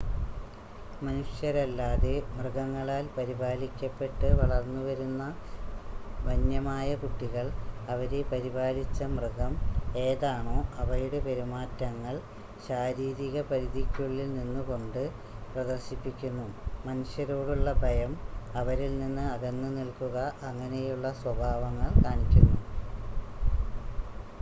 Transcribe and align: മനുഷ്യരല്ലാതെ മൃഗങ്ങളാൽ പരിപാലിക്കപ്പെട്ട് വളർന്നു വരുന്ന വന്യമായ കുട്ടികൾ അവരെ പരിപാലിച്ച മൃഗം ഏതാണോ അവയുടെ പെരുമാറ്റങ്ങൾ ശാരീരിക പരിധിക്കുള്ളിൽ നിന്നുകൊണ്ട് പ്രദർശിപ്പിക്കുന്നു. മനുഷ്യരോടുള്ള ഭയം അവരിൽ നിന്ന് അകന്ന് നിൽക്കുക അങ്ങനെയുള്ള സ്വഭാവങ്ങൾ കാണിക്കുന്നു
മനുഷ്യരല്ലാതെ 1.01 2.13
മൃഗങ്ങളാൽ 2.37 3.05
പരിപാലിക്കപ്പെട്ട് 3.17 4.27
വളർന്നു 4.39 4.81
വരുന്ന 4.83 5.23
വന്യമായ 6.23 6.95
കുട്ടികൾ 6.95 7.45
അവരെ 7.87 8.21
പരിപാലിച്ച 8.31 9.09
മൃഗം 9.13 9.53
ഏതാണോ 10.05 10.57
അവയുടെ 10.83 11.19
പെരുമാറ്റങ്ങൾ 11.19 12.15
ശാരീരിക 12.67 13.43
പരിധിക്കുള്ളിൽ 13.51 14.27
നിന്നുകൊണ്ട് 14.37 15.03
പ്രദർശിപ്പിക്കുന്നു. 15.53 16.47
മനുഷ്യരോടുള്ള 16.85 17.71
ഭയം 17.83 18.13
അവരിൽ 18.55 18.93
നിന്ന് 18.99 19.25
അകന്ന് 19.35 19.71
നിൽക്കുക 19.79 20.17
അങ്ങനെയുള്ള 20.49 21.13
സ്വഭാവങ്ങൾ 21.21 21.91
കാണിക്കുന്നു 22.03 22.57